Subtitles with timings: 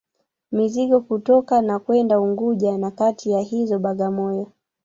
[0.51, 4.51] Mizigo kutoka na kwenda Unguja na kati ya hizo Bagamoyo